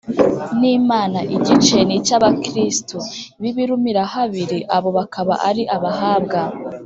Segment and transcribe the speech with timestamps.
[0.59, 1.19] n’imana.
[1.35, 2.97] igice ni icy’abakristu
[3.41, 4.59] b’ibirumirahabiri.
[4.75, 6.39] abo bakaba ari abahabwa